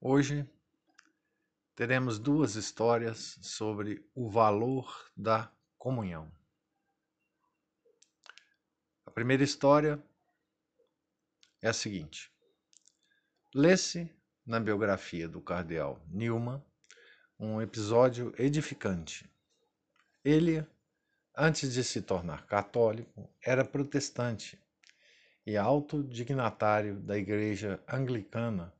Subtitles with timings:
[0.00, 0.48] Hoje
[1.74, 6.30] teremos duas histórias sobre o valor da comunhão.
[9.04, 10.00] A primeira história
[11.60, 12.32] é a seguinte:
[13.52, 14.08] lê-se
[14.46, 16.62] na biografia do cardeal Newman
[17.36, 19.28] um episódio edificante.
[20.24, 20.64] Ele,
[21.36, 24.62] antes de se tornar católico, era protestante
[25.44, 28.72] e alto dignatário da Igreja Anglicana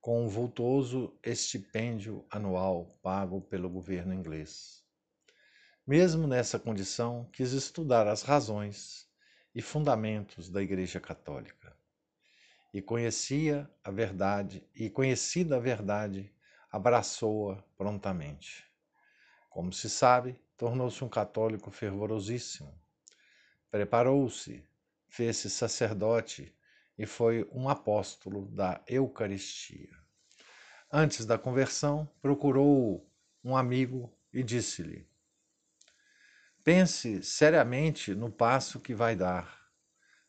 [0.00, 4.82] com um vultuoso estipêndio anual pago pelo governo inglês.
[5.86, 9.06] Mesmo nessa condição, quis estudar as razões
[9.54, 11.76] e fundamentos da Igreja Católica.
[12.72, 16.32] E conhecia a verdade, e conhecida a verdade,
[16.70, 18.64] abraçou-a prontamente.
[19.50, 22.72] Como se sabe, tornou-se um católico fervorosíssimo.
[23.70, 24.64] Preparou-se,
[25.08, 26.54] fez-se sacerdote
[26.96, 29.96] e foi um apóstolo da Eucaristia.
[30.92, 33.08] Antes da conversão, procurou
[33.42, 35.08] um amigo e disse-lhe:
[36.62, 39.58] Pense seriamente no passo que vai dar.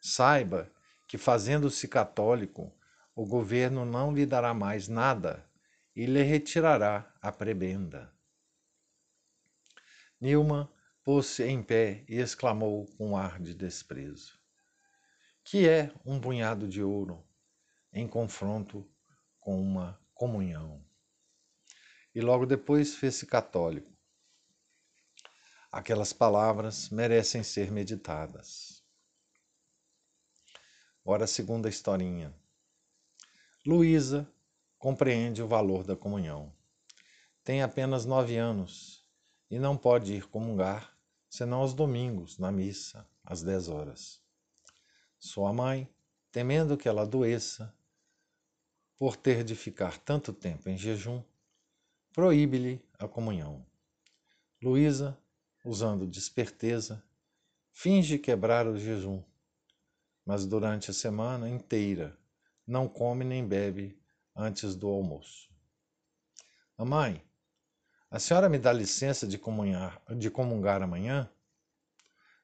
[0.00, 0.70] Saiba
[1.08, 2.72] que, fazendo-se católico,
[3.14, 5.44] o governo não lhe dará mais nada
[5.94, 8.10] e lhe retirará a prebenda.
[10.20, 10.72] Nilma
[11.02, 14.39] pôs-se em pé e exclamou com ar de desprezo:
[15.44, 17.24] que é um punhado de ouro
[17.92, 18.88] em confronto
[19.38, 20.84] com uma comunhão.
[22.14, 23.90] E logo depois fez-se católico.
[25.72, 28.84] Aquelas palavras merecem ser meditadas.
[31.04, 32.34] Ora, a segunda historinha.
[33.64, 34.30] Luísa
[34.78, 36.52] compreende o valor da comunhão.
[37.44, 39.06] Tem apenas nove anos
[39.50, 40.96] e não pode ir comungar
[41.28, 44.20] senão aos domingos, na missa, às dez horas.
[45.20, 45.86] Sua mãe,
[46.32, 47.74] temendo que ela adoeça,
[48.98, 51.22] por ter de ficar tanto tempo em jejum,
[52.10, 53.64] proíbe-lhe a comunhão.
[54.62, 55.16] Luísa,
[55.62, 57.04] usando desperteza,
[57.70, 59.22] finge quebrar o jejum,
[60.24, 62.18] mas durante a semana inteira
[62.66, 64.02] não come nem bebe
[64.34, 65.50] antes do almoço.
[66.78, 67.22] Mamãe,
[68.10, 71.30] a senhora me dá licença de, comunhar, de comungar amanhã?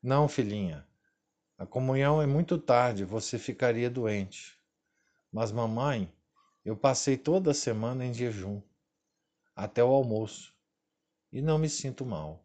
[0.00, 0.86] Não, filhinha,
[1.60, 4.58] a comunhão é muito tarde, você ficaria doente.
[5.30, 6.10] Mas, mamãe,
[6.64, 8.62] eu passei toda a semana em jejum,
[9.54, 10.54] até o almoço,
[11.30, 12.42] e não me sinto mal.